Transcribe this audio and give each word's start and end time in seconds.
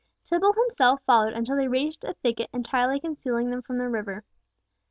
Tibble 0.25 0.53
himself 0.53 0.99
followed 1.05 1.33
until 1.33 1.55
they 1.55 1.67
reached 1.67 2.03
a 2.03 2.15
thicket 2.23 2.49
entirely 2.51 2.99
concealing 2.99 3.51
them 3.51 3.61
from 3.61 3.77
the 3.77 3.87
river. 3.87 4.23